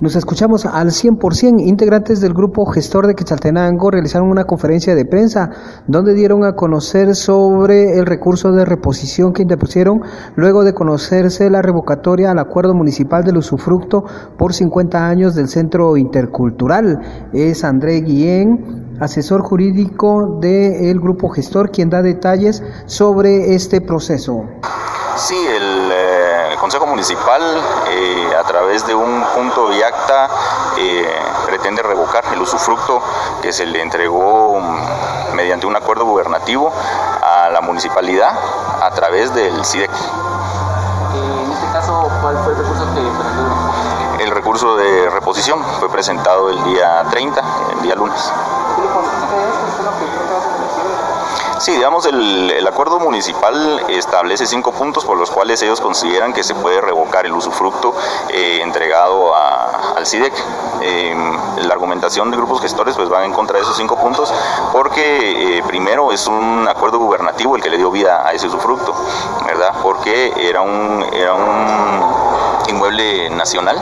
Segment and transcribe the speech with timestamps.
[0.00, 1.66] Nos escuchamos al 100%.
[1.66, 5.50] Integrantes del grupo gestor de Quetzaltenango realizaron una conferencia de prensa
[5.88, 10.02] donde dieron a conocer sobre el recurso de reposición que interpusieron
[10.36, 14.04] luego de conocerse la revocatoria al acuerdo municipal del usufructo
[14.38, 17.00] por 50 años del Centro Intercultural.
[17.32, 24.44] Es André Guillén, asesor jurídico del grupo gestor, quien da detalles sobre este proceso.
[25.16, 27.40] Sí, el eh, Consejo Municipal,
[27.88, 30.28] eh, a través de un punto y acta,
[30.76, 31.08] eh,
[31.46, 33.00] pretende revocar el usufructo
[33.40, 36.72] que se le entregó mm, mediante un acuerdo gubernativo
[37.22, 38.36] a la municipalidad
[38.82, 39.90] a través del CIDEC.
[41.14, 44.22] En este caso, ¿cuál fue el recurso que presentó?
[44.24, 47.40] El recurso de reposición fue presentado el día 30,
[47.76, 48.32] el día lunes.
[48.74, 48.88] ¿Qué le
[51.60, 56.44] Sí, digamos, el, el, acuerdo municipal establece cinco puntos por los cuales ellos consideran que
[56.44, 57.94] se puede revocar el usufructo
[58.28, 60.32] eh, entregado a, al CIDEC.
[60.82, 61.16] Eh,
[61.62, 64.32] la argumentación de grupos gestores pues va en contra de esos cinco puntos
[64.72, 68.94] porque eh, primero es un acuerdo gubernativo el que le dio vida a ese usufructo,
[69.44, 69.74] ¿verdad?
[69.82, 72.27] Porque era un, era un
[73.30, 73.80] nacional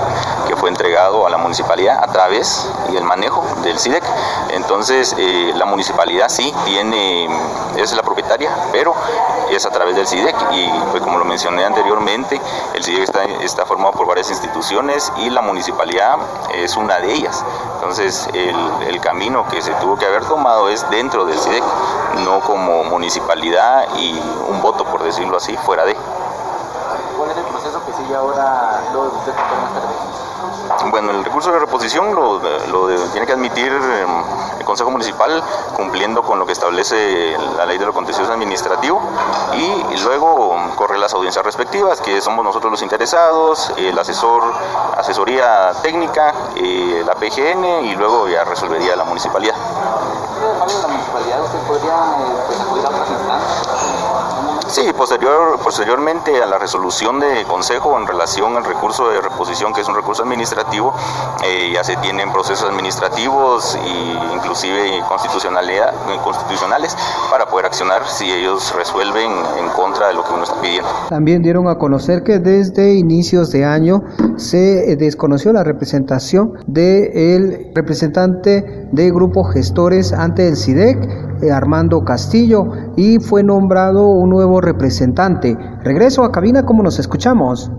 [0.49, 4.03] que fue entregado a la municipalidad a través y el manejo del CIDEC.
[4.51, 7.29] Entonces, eh, la municipalidad sí tiene,
[7.77, 8.95] es la propietaria, pero
[9.51, 12.41] es a través del CIDEC y pues como lo mencioné anteriormente,
[12.75, 16.17] el CIDEC está, está formado por varias instituciones y la municipalidad
[16.55, 17.45] es una de ellas.
[17.75, 18.57] Entonces, el,
[18.89, 21.65] el camino que se tuvo que haber tomado es dentro del CIDEC,
[22.25, 24.19] no como municipalidad y
[24.49, 25.97] un voto, por decirlo así, fuera de.
[28.07, 30.91] ¿Cuál es el proceso que sigue ahora luego de usted más tarde?
[30.91, 32.41] Bueno, el recurso de reposición lo,
[33.13, 34.07] tiene que admitir eh,
[34.59, 35.43] el Consejo Municipal
[35.75, 39.01] cumpliendo con lo que establece la ley de lo contencioso administrativo
[39.55, 44.43] y luego corre las audiencias respectivas, que somos nosotros los interesados, el asesor,
[44.97, 49.55] asesoría técnica, eh, la PGN y luego ya resolvería la municipalidad.
[49.57, 54.06] ¿De la municipalidad usted podría eh, pues, acudir a otras instancias?
[54.69, 59.81] Sí, posterior, posteriormente a la resolución de consejo en relación al recurso de reposición, que
[59.81, 60.93] es un recurso administrativo,
[61.45, 65.95] eh, ya se tienen procesos administrativos e inclusive constitucionalidad,
[66.25, 66.97] constitucionales
[67.31, 70.89] para poder accionar si ellos resuelven en contra de lo que uno está pidiendo.
[71.09, 74.03] También dieron a conocer que desde inicios de año
[74.37, 80.99] se desconoció la representación del representante de Grupo Gestores ante el CIDEC,
[81.53, 85.57] Armando Castillo, y fue nombrado un nuevo representante.
[85.83, 87.71] Regreso a cabina como nos escuchamos.